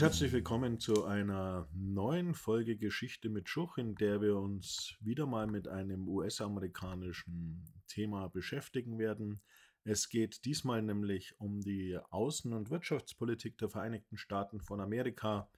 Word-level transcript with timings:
und 0.00 0.04
herzlich 0.06 0.32
willkommen 0.32 0.80
zu 0.80 1.04
einer 1.04 1.68
neuen 1.74 2.34
Folge 2.34 2.78
Geschichte 2.78 3.28
mit 3.28 3.50
Schuch, 3.50 3.76
in 3.76 3.96
der 3.96 4.22
wir 4.22 4.38
uns 4.38 4.94
wieder 5.00 5.26
mal 5.26 5.46
mit 5.46 5.68
einem 5.68 6.08
US-amerikanischen 6.08 7.70
Thema 7.86 8.28
beschäftigen 8.28 8.98
werden. 8.98 9.42
Es 9.84 10.08
geht 10.08 10.46
diesmal 10.46 10.80
nämlich 10.80 11.38
um 11.38 11.60
die 11.60 11.98
Außen- 11.98 12.54
und 12.54 12.70
Wirtschaftspolitik 12.70 13.58
der 13.58 13.68
Vereinigten 13.68 14.16
Staaten 14.16 14.62
von 14.62 14.80
Amerika 14.80 15.50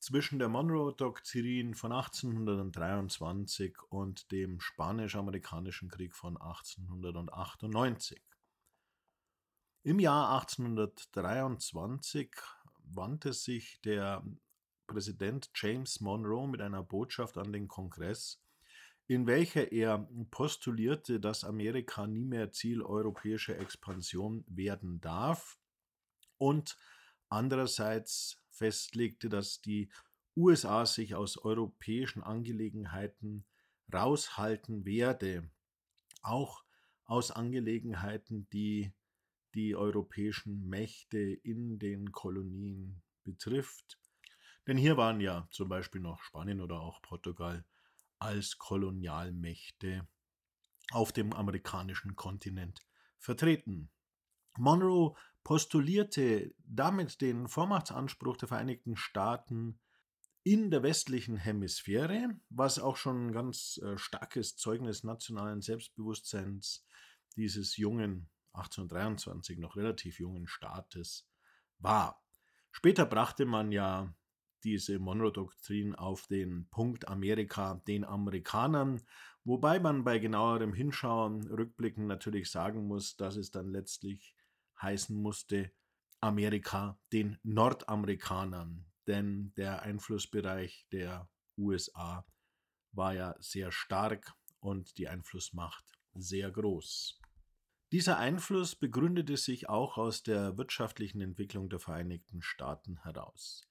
zwischen 0.00 0.40
der 0.40 0.48
Monroe-Doktrin 0.48 1.74
von 1.74 1.92
1823 1.92 3.76
und 3.90 4.32
dem 4.32 4.58
Spanisch-Amerikanischen 4.58 5.88
Krieg 5.88 6.16
von 6.16 6.36
1898. 6.36 8.20
Im 9.84 10.00
Jahr 10.00 10.34
1823 10.40 12.34
wandte 12.94 13.32
sich 13.32 13.80
der 13.82 14.24
Präsident 14.86 15.50
James 15.54 16.00
Monroe 16.00 16.48
mit 16.48 16.60
einer 16.60 16.82
Botschaft 16.82 17.36
an 17.38 17.52
den 17.52 17.68
Kongress, 17.68 18.40
in 19.06 19.26
welcher 19.26 19.72
er 19.72 20.08
postulierte, 20.30 21.20
dass 21.20 21.44
Amerika 21.44 22.06
nie 22.06 22.24
mehr 22.24 22.52
Ziel 22.52 22.82
europäischer 22.82 23.58
Expansion 23.58 24.44
werden 24.48 25.00
darf 25.00 25.58
und 26.36 26.76
andererseits 27.28 28.38
festlegte, 28.50 29.28
dass 29.28 29.60
die 29.60 29.90
USA 30.36 30.86
sich 30.86 31.14
aus 31.14 31.38
europäischen 31.38 32.22
Angelegenheiten 32.22 33.44
raushalten 33.92 34.84
werde, 34.84 35.50
auch 36.22 36.64
aus 37.04 37.30
Angelegenheiten, 37.30 38.48
die 38.50 38.92
die 39.54 39.74
europäischen 39.74 40.68
Mächte 40.68 41.18
in 41.18 41.78
den 41.78 42.12
Kolonien 42.12 43.02
betrifft. 43.24 43.98
Denn 44.66 44.76
hier 44.76 44.96
waren 44.96 45.20
ja 45.20 45.48
zum 45.50 45.68
Beispiel 45.68 46.00
noch 46.00 46.22
Spanien 46.22 46.60
oder 46.60 46.80
auch 46.80 47.00
Portugal 47.02 47.64
als 48.18 48.58
Kolonialmächte 48.58 50.06
auf 50.92 51.12
dem 51.12 51.32
amerikanischen 51.32 52.16
Kontinent 52.16 52.80
vertreten. 53.18 53.90
Monroe 54.56 55.14
postulierte 55.44 56.54
damit 56.58 57.20
den 57.20 57.48
Vormachtsanspruch 57.48 58.36
der 58.36 58.48
Vereinigten 58.48 58.96
Staaten 58.96 59.78
in 60.42 60.70
der 60.70 60.82
westlichen 60.82 61.36
Hemisphäre, 61.36 62.38
was 62.48 62.78
auch 62.78 62.96
schon 62.96 63.28
ein 63.28 63.32
ganz 63.32 63.78
äh, 63.82 63.98
starkes 63.98 64.56
Zeugnis 64.56 65.04
nationalen 65.04 65.60
Selbstbewusstseins 65.60 66.86
dieses 67.36 67.76
jungen 67.76 68.28
1823 68.58 69.58
noch 69.58 69.76
relativ 69.76 70.18
jungen 70.20 70.46
Staates 70.46 71.28
war. 71.78 72.22
Später 72.70 73.06
brachte 73.06 73.46
man 73.46 73.72
ja 73.72 74.14
diese 74.64 74.98
Monroe-Doktrin 74.98 75.94
auf 75.94 76.26
den 76.26 76.68
Punkt 76.68 77.08
Amerika 77.08 77.82
den 77.86 78.04
Amerikanern, 78.04 79.00
wobei 79.44 79.78
man 79.78 80.04
bei 80.04 80.18
genauerem 80.18 80.72
Hinschauen, 80.72 81.46
Rückblicken 81.48 82.06
natürlich 82.06 82.50
sagen 82.50 82.86
muss, 82.86 83.16
dass 83.16 83.36
es 83.36 83.50
dann 83.50 83.68
letztlich 83.68 84.34
heißen 84.80 85.16
musste 85.16 85.72
Amerika 86.20 86.98
den 87.12 87.38
Nordamerikanern, 87.42 88.86
denn 89.06 89.52
der 89.56 89.82
Einflussbereich 89.82 90.86
der 90.92 91.28
USA 91.56 92.26
war 92.92 93.14
ja 93.14 93.34
sehr 93.38 93.70
stark 93.70 94.34
und 94.60 94.98
die 94.98 95.08
Einflussmacht 95.08 95.84
sehr 96.14 96.50
groß. 96.50 97.20
Dieser 97.90 98.18
Einfluss 98.18 98.76
begründete 98.76 99.38
sich 99.38 99.70
auch 99.70 99.96
aus 99.96 100.22
der 100.22 100.58
wirtschaftlichen 100.58 101.22
Entwicklung 101.22 101.70
der 101.70 101.78
Vereinigten 101.78 102.42
Staaten 102.42 103.02
heraus. 103.02 103.66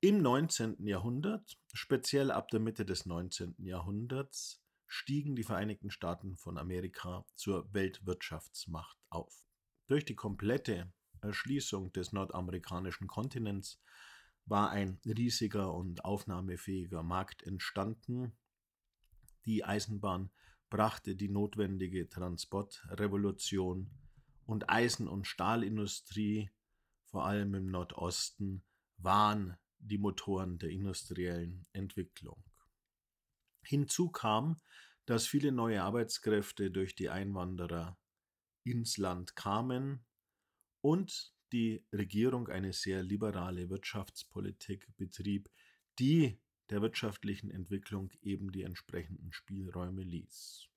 Im 0.00 0.22
19. 0.22 0.86
Jahrhundert, 0.86 1.58
speziell 1.72 2.30
ab 2.30 2.48
der 2.48 2.60
Mitte 2.60 2.84
des 2.84 3.06
19. 3.06 3.56
Jahrhunderts, 3.58 4.62
stiegen 4.86 5.34
die 5.34 5.42
Vereinigten 5.42 5.90
Staaten 5.90 6.36
von 6.36 6.58
Amerika 6.58 7.26
zur 7.34 7.72
Weltwirtschaftsmacht 7.74 8.98
auf. 9.08 9.44
Durch 9.88 10.04
die 10.04 10.14
komplette 10.14 10.92
Erschließung 11.20 11.92
des 11.92 12.12
nordamerikanischen 12.12 13.08
Kontinents 13.08 13.80
war 14.44 14.70
ein 14.70 15.00
riesiger 15.04 15.74
und 15.74 16.04
aufnahmefähiger 16.04 17.02
Markt 17.02 17.42
entstanden. 17.42 18.36
Die 19.44 19.64
Eisenbahn 19.64 20.30
brachte 20.70 21.16
die 21.16 21.28
notwendige 21.28 22.08
Transportrevolution 22.08 23.90
und 24.44 24.70
Eisen- 24.70 25.08
und 25.08 25.26
Stahlindustrie, 25.26 26.50
vor 27.04 27.26
allem 27.26 27.54
im 27.54 27.66
Nordosten, 27.66 28.64
waren 28.98 29.56
die 29.78 29.98
Motoren 29.98 30.58
der 30.58 30.70
industriellen 30.70 31.66
Entwicklung. 31.72 32.42
Hinzu 33.62 34.10
kam, 34.10 34.56
dass 35.04 35.26
viele 35.26 35.52
neue 35.52 35.82
Arbeitskräfte 35.82 36.70
durch 36.70 36.94
die 36.94 37.10
Einwanderer 37.10 37.98
ins 38.64 38.96
Land 38.96 39.36
kamen 39.36 40.04
und 40.80 41.32
die 41.52 41.84
Regierung 41.92 42.48
eine 42.48 42.72
sehr 42.72 43.02
liberale 43.02 43.70
Wirtschaftspolitik 43.70 44.88
betrieb, 44.96 45.48
die 45.98 46.40
der 46.70 46.82
wirtschaftlichen 46.82 47.50
Entwicklung 47.50 48.10
eben 48.22 48.52
die 48.52 48.62
entsprechenden 48.62 49.32
Spielräume 49.32 50.02
ließ. 50.02 50.68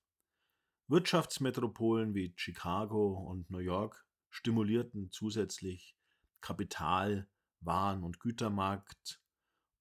Wirtschaftsmetropolen 0.87 2.15
wie 2.15 2.33
Chicago 2.35 3.13
und 3.29 3.49
New 3.49 3.59
York 3.59 4.05
stimulierten 4.29 5.11
zusätzlich 5.11 5.95
Kapital, 6.41 7.27
Waren- 7.59 8.03
und 8.03 8.19
Gütermarkt 8.19 9.21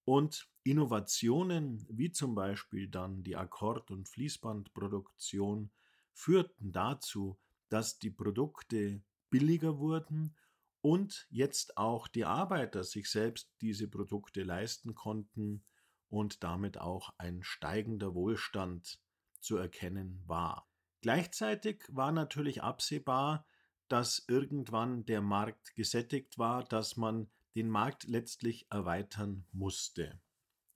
und 0.04 0.48
Innovationen 0.64 1.86
wie 1.88 2.10
zum 2.10 2.34
Beispiel 2.34 2.88
dann 2.88 3.22
die 3.22 3.36
Akkord- 3.36 3.90
und 3.90 4.08
Fließbandproduktion 4.08 5.70
führten 6.12 6.72
dazu, 6.72 7.38
dass 7.68 7.98
die 7.98 8.10
Produkte 8.10 9.02
billiger 9.30 9.78
wurden 9.78 10.36
und 10.80 11.26
jetzt 11.30 11.76
auch 11.76 12.08
die 12.08 12.24
Arbeiter 12.24 12.84
sich 12.84 13.10
selbst 13.10 13.50
diese 13.60 13.88
Produkte 13.88 14.42
leisten 14.42 14.94
konnten, 14.94 15.64
und 16.08 16.42
damit 16.42 16.78
auch 16.78 17.12
ein 17.18 17.42
steigender 17.42 18.14
Wohlstand 18.14 19.00
zu 19.40 19.56
erkennen 19.56 20.22
war. 20.26 20.68
Gleichzeitig 21.00 21.84
war 21.88 22.12
natürlich 22.12 22.62
absehbar, 22.62 23.46
dass 23.88 24.24
irgendwann 24.28 25.04
der 25.06 25.22
Markt 25.22 25.74
gesättigt 25.74 26.38
war, 26.38 26.64
dass 26.64 26.96
man 26.96 27.28
den 27.54 27.68
Markt 27.68 28.04
letztlich 28.04 28.66
erweitern 28.70 29.44
musste. 29.52 30.20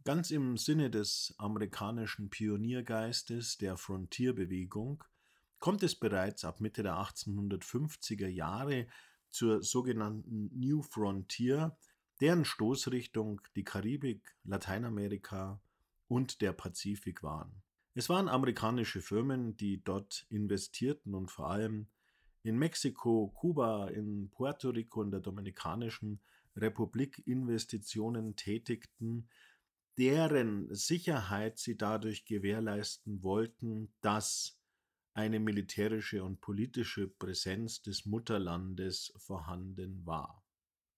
Ganz 0.05 0.31
im 0.31 0.57
Sinne 0.57 0.91
des 0.91 1.35
amerikanischen 1.39 2.29
Pioniergeistes 2.29 3.59
der 3.59 3.77
Frontierbewegung 3.77 5.05
kommt 5.61 5.85
es 5.85 5.95
bereits 5.95 6.45
ab 6.45 6.61
Mitte 6.61 6.83
der 6.83 6.95
1850er 6.95 8.27
Jahre 8.27 8.89
zur 9.31 9.63
sogenannten 9.63 10.51
New 10.59 10.83
Frontier, 10.83 11.77
deren 12.23 12.45
Stoßrichtung 12.45 13.41
die 13.57 13.65
Karibik, 13.65 14.37
Lateinamerika 14.45 15.61
und 16.07 16.41
der 16.41 16.53
Pazifik 16.53 17.25
waren. 17.25 17.65
Es 17.95 18.09
waren 18.09 18.29
amerikanische 18.29 19.03
Firmen, 19.03 19.57
die 19.57 19.83
dort 19.83 20.25
investierten 20.29 21.17
und 21.17 21.33
vor 21.33 21.51
allem 21.51 21.89
in 22.45 22.57
Mexiko, 22.57 23.33
Kuba, 23.35 23.89
in 23.89 24.31
Puerto 24.31 24.71
Rico 24.71 25.01
und 25.01 25.11
der 25.11 25.19
Dominikanischen 25.19 26.21
Republik 26.55 27.27
Investitionen 27.27 28.37
tätigten, 28.37 29.29
deren 29.99 30.73
Sicherheit 30.73 31.59
sie 31.59 31.77
dadurch 31.77 32.25
gewährleisten 32.25 33.25
wollten, 33.25 33.93
dass 34.01 34.61
eine 35.13 35.41
militärische 35.41 36.23
und 36.23 36.41
politische 36.41 37.09
Präsenz 37.09 37.83
des 37.83 38.07
Mutterlandes 38.07 39.13
vorhanden 39.17 40.07
war. 40.07 40.42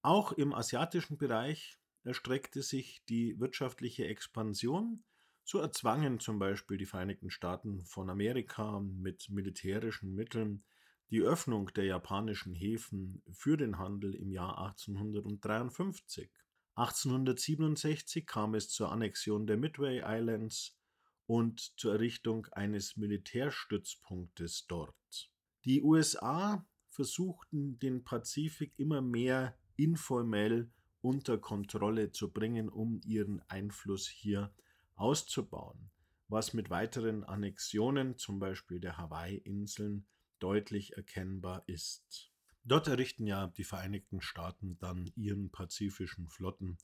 Auch 0.04 0.32
im 0.32 0.52
asiatischen 0.52 1.16
Bereich 1.16 1.78
erstreckte 2.02 2.60
sich 2.60 3.02
die 3.08 3.40
wirtschaftliche 3.40 4.04
Expansion. 4.04 5.02
So 5.44 5.60
erzwangen 5.60 6.20
zum 6.20 6.38
Beispiel 6.38 6.76
die 6.76 6.84
Vereinigten 6.84 7.30
Staaten 7.30 7.86
von 7.86 8.10
Amerika 8.10 8.80
mit 8.80 9.30
militärischen 9.30 10.14
Mitteln 10.14 10.62
die 11.08 11.22
Öffnung 11.22 11.72
der 11.72 11.86
japanischen 11.86 12.54
Häfen 12.54 13.22
für 13.32 13.56
den 13.56 13.78
Handel 13.78 14.14
im 14.14 14.30
Jahr 14.30 14.58
1853. 14.58 16.30
1867 16.74 18.26
kam 18.26 18.54
es 18.54 18.68
zur 18.68 18.92
Annexion 18.92 19.46
der 19.46 19.56
Midway 19.56 20.02
Islands 20.04 20.76
und 21.24 21.72
zur 21.78 21.94
Errichtung 21.94 22.46
eines 22.52 22.98
Militärstützpunktes 22.98 24.66
dort. 24.66 25.30
Die 25.64 25.82
USA 25.82 26.68
versuchten 26.90 27.78
den 27.78 28.04
Pazifik 28.04 28.74
immer 28.76 29.00
mehr 29.00 29.56
informell 29.76 30.70
unter 31.00 31.38
Kontrolle 31.38 32.12
zu 32.12 32.32
bringen, 32.32 32.68
um 32.68 33.00
ihren 33.04 33.42
Einfluss 33.48 34.08
hier 34.08 34.52
auszubauen, 34.96 35.90
was 36.28 36.54
mit 36.54 36.70
weiteren 36.70 37.24
Annexionen, 37.24 38.16
zum 38.16 38.38
Beispiel 38.38 38.80
der 38.80 38.96
Hawaii-Inseln, 38.96 40.06
deutlich 40.38 40.96
erkennbar 40.96 41.62
ist. 41.66 42.30
Dort 42.64 42.88
errichten 42.88 43.26
ja 43.26 43.48
die 43.48 43.64
Vereinigten 43.64 44.20
Staaten 44.22 44.78
dann 44.78 45.10
ihren 45.16 45.50
pazifischen 45.50 46.28
Flotten- 46.28 46.78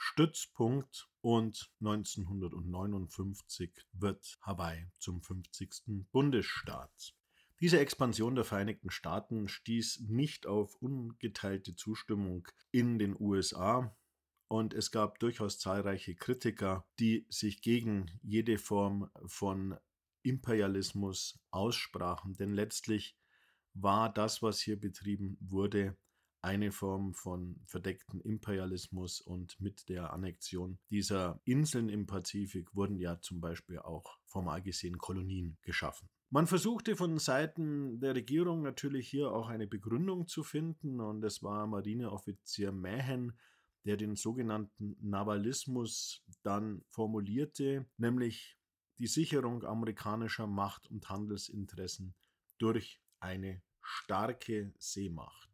Stützpunkt 0.00 1.10
und 1.22 1.72
1959 1.80 3.72
wird 3.92 4.38
Hawaii 4.42 4.88
zum 4.98 5.20
50. 5.22 6.06
Bundesstaat. 6.12 7.16
Diese 7.60 7.80
Expansion 7.80 8.36
der 8.36 8.44
Vereinigten 8.44 8.90
Staaten 8.90 9.48
stieß 9.48 10.04
nicht 10.08 10.46
auf 10.46 10.76
ungeteilte 10.76 11.74
Zustimmung 11.74 12.46
in 12.70 13.00
den 13.00 13.16
USA 13.18 13.96
und 14.46 14.74
es 14.74 14.92
gab 14.92 15.18
durchaus 15.18 15.58
zahlreiche 15.58 16.14
Kritiker, 16.14 16.86
die 17.00 17.26
sich 17.28 17.60
gegen 17.60 18.10
jede 18.22 18.58
Form 18.58 19.10
von 19.26 19.76
Imperialismus 20.22 21.40
aussprachen, 21.50 22.36
denn 22.36 22.54
letztlich 22.54 23.16
war 23.74 24.12
das, 24.12 24.40
was 24.40 24.60
hier 24.60 24.78
betrieben 24.78 25.36
wurde, 25.40 25.96
eine 26.48 26.72
Form 26.72 27.12
von 27.12 27.60
verdeckten 27.66 28.22
Imperialismus 28.22 29.20
und 29.20 29.60
mit 29.60 29.90
der 29.90 30.14
Annexion 30.14 30.78
dieser 30.88 31.42
Inseln 31.44 31.90
im 31.90 32.06
Pazifik 32.06 32.74
wurden 32.74 32.96
ja 32.96 33.20
zum 33.20 33.38
Beispiel 33.38 33.80
auch 33.80 34.18
formal 34.24 34.62
gesehen 34.62 34.96
Kolonien 34.96 35.58
geschaffen. 35.60 36.08
Man 36.30 36.46
versuchte 36.46 36.96
von 36.96 37.18
Seiten 37.18 38.00
der 38.00 38.14
Regierung 38.14 38.62
natürlich 38.62 39.10
hier 39.10 39.30
auch 39.30 39.48
eine 39.48 39.66
Begründung 39.66 40.26
zu 40.26 40.42
finden 40.42 41.00
und 41.00 41.22
es 41.22 41.42
war 41.42 41.66
Marineoffizier 41.66 42.72
Mähen, 42.72 43.38
der 43.84 43.98
den 43.98 44.16
sogenannten 44.16 44.96
Navalismus 45.02 46.24
dann 46.42 46.82
formulierte, 46.88 47.84
nämlich 47.98 48.56
die 48.96 49.06
Sicherung 49.06 49.64
amerikanischer 49.64 50.46
Macht- 50.46 50.90
und 50.90 51.10
Handelsinteressen 51.10 52.14
durch 52.56 53.02
eine 53.20 53.60
starke 53.82 54.72
Seemacht. 54.78 55.48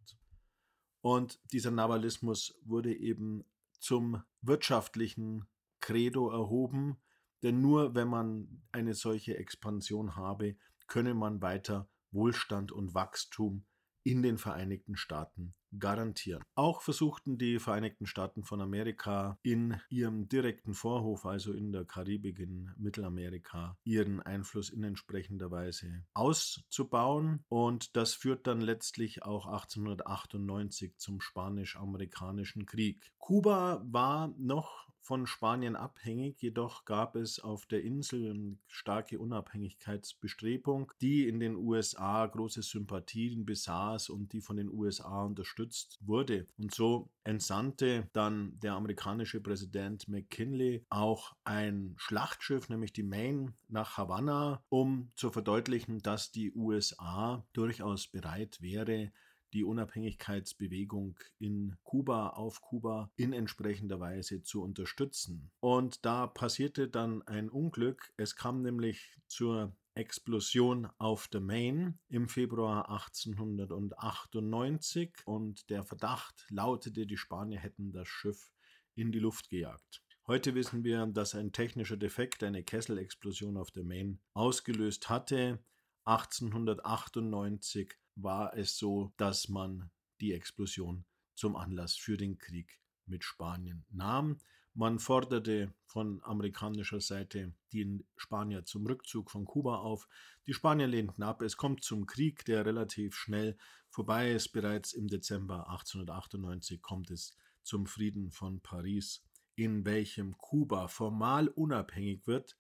Und 1.05 1.39
dieser 1.53 1.71
Navalismus 1.71 2.59
wurde 2.65 2.97
eben 2.97 3.45
zum 3.79 4.23
wirtschaftlichen 4.41 5.45
Credo 5.81 6.31
erhoben, 6.31 6.97
denn 7.43 7.61
nur 7.61 7.95
wenn 7.95 8.09
man 8.09 8.63
eine 8.73 8.95
solche 8.95 9.37
Expansion 9.37 10.17
habe, 10.17 10.57
könne 10.87 11.13
man 11.13 11.43
weiter 11.43 11.91
Wohlstand 12.11 12.73
und 12.73 12.95
Wachstum 12.95 13.67
in 14.05 14.23
den 14.23 14.39
Vereinigten 14.39 14.97
Staaten 14.97 15.55
garantieren. 15.79 16.43
Auch 16.55 16.83
versuchten 16.83 17.39
die 17.39 17.59
Vereinigten 17.59 18.07
Staaten 18.07 18.45
von 18.45 18.61
Amerika 18.61 19.39
in 19.43 19.81
ihrem 19.89 20.29
direkten 20.29 20.75
Vorhof, 20.75 21.27
also 21.27 21.53
in 21.53 21.73
der 21.73 21.85
Karibik, 21.85 22.39
in 22.39 22.71
Mittelamerika, 22.77 23.77
ihren 23.83 24.21
Einfluss 24.21 24.71
in 24.71 24.85
entsprechender 24.85 25.51
Weise 25.51 26.05
auszubauen. 26.15 27.45
Und 27.49 27.97
das 27.97 28.15
führt 28.15 28.47
dann 28.47 28.61
letztlich 28.61 29.23
auch 29.23 29.47
1898 29.47 30.97
zum 30.99 31.21
Spanisch-Amerikanischen 31.21 32.67
Krieg. 32.67 33.13
Kuba 33.19 33.83
war 33.87 34.33
noch 34.39 34.94
von 35.05 35.27
Spanien 35.27 35.77
abhängig, 35.77 36.41
jedoch 36.41 36.87
gab 36.87 37.15
es 37.15 37.39
auf 37.39 37.67
der 37.67 37.83
Insel 37.83 38.31
eine 38.31 38.57
starke 38.69 39.19
Unabhängigkeitsbestrebung, 39.19 40.93
die 41.03 41.29
in 41.29 41.41
den 41.41 41.57
USA 41.57 42.27
große 42.27 42.63
Sympathien 42.63 43.45
besaß 43.45 44.09
und 44.09 44.33
die 44.33 44.41
von 44.41 44.57
den 44.57 44.73
USA 44.73 45.25
unterstützt 45.25 45.99
wurde. 46.01 46.47
Und 46.57 46.75
so 46.75 47.11
entsandte 47.23 48.09
dann 48.15 48.59
der 48.61 48.73
amerikanische 48.73 49.41
Präsident 49.41 50.09
McKinley 50.09 50.87
auch 50.89 51.37
ein 51.45 51.95
Schlachtschiff, 51.99 52.71
nämlich 52.71 52.95
die 52.95 53.03
Maine, 53.03 53.53
nach 53.69 53.99
Havanna, 53.99 54.65
um 54.71 55.11
zu 55.17 55.31
verdeutlichen, 55.31 56.01
dass 56.01 56.33
die 56.33 56.53
USA 56.55 57.47
durchaus 57.53 58.07
bereit 58.09 58.63
wäre, 58.63 59.13
die 59.55 59.65
Unabhängigkeitsbewegung 59.65 61.19
in 61.39 61.77
Kuba, 61.85 62.31
auf 62.31 62.61
Kuba 62.61 63.11
in 63.17 63.33
entsprechender 63.33 64.01
Weise 64.01 64.43
zu 64.43 64.63
unterstützen. 64.63 65.51
Und 65.61 66.05
da 66.05 66.27
passierte 66.27 66.89
dann 66.89 67.23
ein 67.23 67.49
Unglück. 67.49 68.13
Es 68.17 68.37
kam 68.37 68.63
nämlich 68.63 69.19
zur 69.29 69.75
Explosion 69.95 70.89
auf 70.99 71.29
der 71.29 71.41
Main 71.41 71.99
im 72.09 72.29
Februar 72.29 72.91
1898 72.91 75.15
und 75.25 75.71
der 75.71 75.85
Verdacht 75.85 76.47
lautete, 76.51 77.07
die 77.07 77.17
Spanier 77.17 77.61
hätten 77.61 77.93
das 77.93 78.09
Schiff 78.09 78.51
in 78.97 79.13
die 79.13 79.21
Luft 79.21 79.51
gejagt. 79.51 80.03
Heute 80.27 80.55
wissen 80.55 80.85
wir, 80.85 81.07
dass 81.07 81.35
ein 81.35 81.53
technischer 81.53 81.97
Defekt 81.97 82.43
eine 82.43 82.65
Kesselexplosion 82.65 83.57
auf 83.57 83.71
der 83.71 83.85
Main 83.85 84.21
ausgelöst 84.33 85.11
hatte. 85.11 85.63
1898 86.07 87.95
war 88.17 88.57
es 88.57 88.77
so, 88.77 89.13
dass 89.17 89.49
man 89.49 89.91
die 90.21 90.33
Explosion 90.33 91.05
zum 91.35 91.57
Anlass 91.57 91.97
für 91.97 92.17
den 92.17 92.39
Krieg 92.39 92.81
mit 93.07 93.25
Spanien 93.25 93.85
nahm. 93.91 94.39
Man 94.77 94.99
forderte 94.99 95.73
von 95.85 96.21
amerikanischer 96.25 97.01
Seite 97.01 97.55
die 97.73 98.05
Spanier 98.17 98.65
zum 98.65 98.87
Rückzug 98.87 99.31
von 99.31 99.45
Kuba 99.45 99.77
auf. 99.77 100.09
Die 100.47 100.55
Spanier 100.55 100.89
lehnten 100.89 101.23
ab. 101.23 101.43
Es 101.43 101.57
kommt 101.57 101.85
zum 101.85 102.07
Krieg, 102.07 102.45
der 102.45 102.67
relativ 102.67 103.15
schnell 103.15 103.57
vorbei 103.89 104.33
ist. 104.33 104.49
Bereits 104.49 104.93
im 104.93 105.07
Dezember 105.07 105.69
1898 105.71 106.83
kommt 106.83 107.13
es 107.13 107.37
zum 107.63 107.87
Frieden 107.87 108.33
von 108.33 108.61
Paris, 108.61 109.23
in 109.55 109.85
welchem 109.85 110.37
Kuba 110.39 110.89
formal 110.89 111.47
unabhängig 111.47 112.27
wird, 112.27 112.57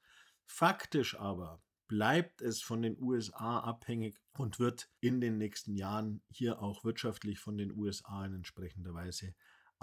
faktisch 0.46 1.18
aber 1.18 1.63
bleibt 1.88 2.40
es 2.40 2.62
von 2.62 2.82
den 2.82 3.00
USA 3.00 3.60
abhängig 3.60 4.20
und 4.36 4.58
wird 4.58 4.88
in 5.00 5.20
den 5.20 5.38
nächsten 5.38 5.74
Jahren 5.74 6.22
hier 6.30 6.60
auch 6.60 6.84
wirtschaftlich 6.84 7.38
von 7.38 7.56
den 7.56 7.72
USA 7.72 8.24
in 8.24 8.34
entsprechender 8.34 8.94
Weise 8.94 9.34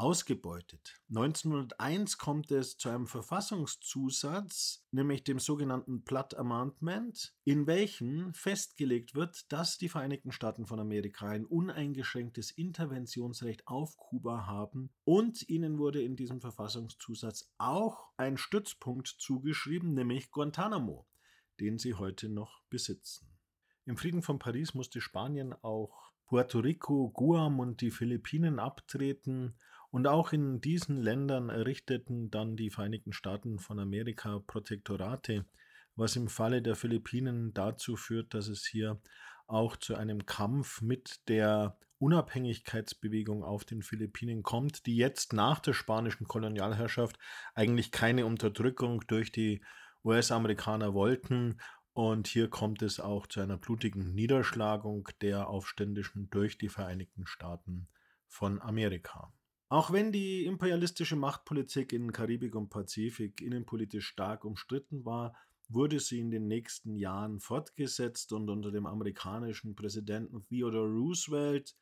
ausgebeutet. 0.02 1.00
1901 1.10 2.18
kommt 2.18 2.50
es 2.52 2.78
zu 2.78 2.90
einem 2.90 3.06
Verfassungszusatz, 3.06 4.84
nämlich 4.92 5.24
dem 5.24 5.38
sogenannten 5.38 6.04
Platt 6.04 6.36
Amendment, 6.36 7.36
in 7.44 7.68
welchem 7.68 8.34
festgelegt 8.34 9.14
wird, 9.14 9.52
dass 9.52 9.78
die 9.78 9.90
Vereinigten 9.90 10.32
Staaten 10.32 10.66
von 10.66 10.80
Amerika 10.80 11.28
ein 11.28 11.46
uneingeschränktes 11.46 12.50
Interventionsrecht 12.50 13.68
auf 13.68 13.96
Kuba 13.98 14.48
haben 14.48 14.90
und 15.04 15.48
ihnen 15.50 15.78
wurde 15.78 16.02
in 16.02 16.16
diesem 16.16 16.42
Verfassungszusatz 16.42 17.52
auch 17.60 18.10
ein 18.18 18.38
Stützpunkt 18.38 19.08
zugeschrieben, 19.08 19.94
nämlich 19.94 20.32
Guantanamo 20.32 21.06
den 21.60 21.78
sie 21.78 21.96
heute 21.96 22.30
noch 22.30 22.62
besitzen. 22.70 23.28
Im 23.86 23.98
Frieden 23.98 24.22
von 24.22 24.40
Paris 24.40 24.74
musste 24.74 25.02
Spanien 25.02 25.54
auch 25.62 26.12
Puerto 26.26 26.60
Rico, 26.60 27.10
Guam 27.10 27.60
und 27.60 27.82
die 27.82 27.92
Philippinen 27.92 28.60
abtreten, 28.60 29.56
und 29.92 30.08
auch 30.08 30.32
in 30.32 30.62
diesen 30.62 31.02
Ländern 31.02 31.50
errichteten 31.50 32.32
dann 32.32 32.56
die 32.56 32.70
Vereinigten 32.70 33.12
Staaten 33.12 33.60
von 33.60 33.78
Amerika 33.78 34.40
Protektorate, 34.40 35.46
was 35.96 36.16
im 36.16 36.30
Falle 36.30 36.62
der 36.62 36.78
Philippinen 36.78 37.54
dazu 37.54 37.98
führt, 37.98 38.34
dass 38.34 38.48
es 38.48 38.66
hier 38.66 39.02
auch 39.48 39.76
zu 39.76 39.96
einem 39.96 40.26
Kampf 40.26 40.82
mit 40.82 41.28
der 41.28 41.78
Unabhängigkeitsbewegung 42.00 43.44
auf 43.44 43.66
den 43.66 43.84
Philippinen 43.84 44.44
kommt, 44.44 44.86
die 44.86 44.96
jetzt 44.96 45.34
nach 45.34 45.60
der 45.60 45.74
spanischen 45.74 46.26
Kolonialherrschaft 46.26 47.20
eigentlich 47.54 47.92
keine 47.92 48.26
Unterdrückung 48.26 49.02
durch 49.08 49.32
die 49.32 49.62
US-Amerikaner 50.04 50.94
wollten. 50.94 51.60
Und 51.94 52.28
hier 52.28 52.50
kommt 52.50 52.82
es 52.82 53.00
auch 53.00 53.28
zu 53.28 53.42
einer 53.42 53.58
blutigen 53.58 54.14
Niederschlagung 54.16 55.10
der 55.22 55.50
Aufständischen 55.50 56.30
durch 56.30 56.58
die 56.58 56.70
Vereinigten 56.70 57.26
Staaten 57.26 57.88
von 58.28 58.62
Amerika. 58.62 59.34
Auch 59.68 59.92
wenn 59.92 60.12
die 60.12 60.46
imperialistische 60.46 61.16
Machtpolitik 61.16 61.94
in 61.94 62.12
Karibik 62.12 62.56
und 62.56 62.70
Pazifik 62.70 63.42
innenpolitisch 63.42 64.08
stark 64.08 64.46
umstritten 64.46 65.06
war, 65.06 65.34
wurde 65.70 66.00
sie 66.00 66.20
in 66.20 66.32
den 66.32 66.48
nächsten 66.48 66.96
Jahren 66.96 67.40
fortgesetzt 67.40 68.34
und 68.34 68.50
unter 68.50 68.72
dem 68.72 68.86
amerikanischen 68.86 69.76
Präsidenten 69.76 70.46
Theodore 70.48 70.90
Roosevelt 70.90 71.76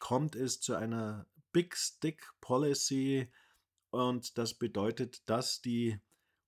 kommt 0.00 0.34
es 0.36 0.60
zu 0.60 0.74
einer 0.74 1.26
Big 1.52 1.76
Stick 1.76 2.32
Policy 2.40 3.30
und 3.90 4.38
das 4.38 4.54
bedeutet, 4.54 5.28
dass 5.28 5.60
die 5.60 6.00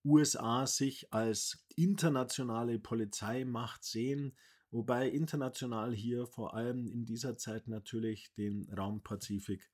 USA 0.06 0.66
sich 0.66 1.12
als 1.12 1.66
internationale 1.74 2.78
Polizeimacht 2.78 3.82
sehen, 3.82 4.36
wobei 4.70 5.08
international 5.08 5.92
hier 5.92 6.26
vor 6.26 6.54
allem 6.54 6.86
in 6.86 7.04
dieser 7.04 7.36
Zeit 7.36 7.66
natürlich 7.66 8.32
den 8.34 8.72
Raum 8.72 9.02
Pazifik 9.02 9.68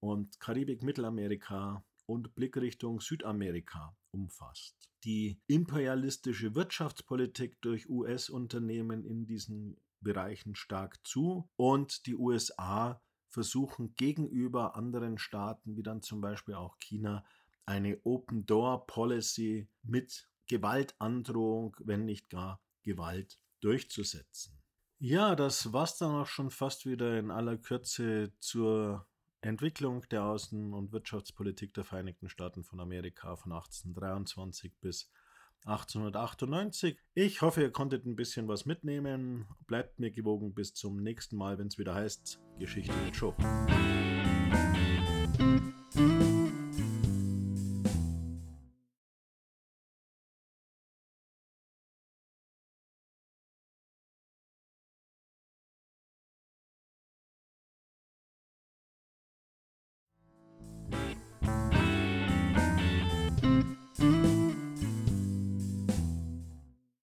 und 0.00 0.38
Karibik, 0.40 0.82
Mittelamerika 0.82 1.84
und 2.06 2.34
Blickrichtung 2.34 3.00
Südamerika 3.00 3.96
umfasst. 4.10 4.90
Die 5.04 5.40
imperialistische 5.46 6.54
Wirtschaftspolitik 6.54 7.60
durch 7.62 7.88
US-Unternehmen 7.88 9.04
in 9.04 9.26
diesen 9.26 9.76
Bereichen 10.00 10.54
stark 10.54 10.98
zu 11.06 11.48
und 11.56 12.06
die 12.06 12.14
USA 12.14 13.00
versuchen 13.28 13.94
gegenüber 13.94 14.74
anderen 14.76 15.18
Staaten, 15.18 15.76
wie 15.76 15.82
dann 15.82 16.02
zum 16.02 16.20
Beispiel 16.20 16.54
auch 16.54 16.78
China, 16.78 17.24
eine 17.68 18.00
Open 18.04 18.46
Door 18.46 18.86
Policy 18.86 19.68
mit 19.82 20.26
Gewaltandrohung, 20.48 21.76
wenn 21.80 22.06
nicht 22.06 22.30
gar 22.30 22.62
Gewalt 22.82 23.38
durchzusetzen. 23.60 24.54
Ja, 24.98 25.36
das 25.36 25.72
war's 25.72 25.98
dann 25.98 26.12
auch 26.12 26.26
schon 26.26 26.50
fast 26.50 26.86
wieder 26.86 27.18
in 27.18 27.30
aller 27.30 27.58
Kürze 27.58 28.32
zur 28.40 29.06
Entwicklung 29.42 30.02
der 30.10 30.22
Außen- 30.22 30.72
und 30.72 30.92
Wirtschaftspolitik 30.92 31.74
der 31.74 31.84
Vereinigten 31.84 32.30
Staaten 32.30 32.64
von 32.64 32.80
Amerika 32.80 33.36
von 33.36 33.52
1823 33.52 34.72
bis 34.80 35.10
1898. 35.66 36.98
Ich 37.14 37.42
hoffe, 37.42 37.60
ihr 37.60 37.70
konntet 37.70 38.06
ein 38.06 38.16
bisschen 38.16 38.48
was 38.48 38.64
mitnehmen. 38.64 39.46
Bleibt 39.66 40.00
mir 40.00 40.10
gewogen 40.10 40.54
bis 40.54 40.72
zum 40.72 41.02
nächsten 41.02 41.36
Mal, 41.36 41.58
wenn 41.58 41.66
es 41.66 41.78
wieder 41.78 41.94
heißt 41.94 42.40
Geschichte 42.58 42.94
mit 43.04 43.14
Schuch. 43.14 43.34